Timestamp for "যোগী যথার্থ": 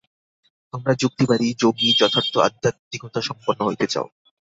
1.57-2.33